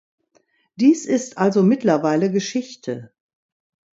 Dies 0.77 1.05
ist 1.05 1.37
also 1.37 1.61
mittlerweile 1.61 2.31
Geschichte. 2.31 3.13